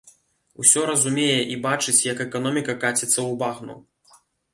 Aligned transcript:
Усё 0.61 0.81
разумее, 0.91 1.35
і 1.55 1.57
бачыць, 1.65 1.95
як 2.05 2.23
эканоміка 2.25 2.75
каціцца 2.85 3.09
ў 3.27 3.31
багну. 3.45 3.77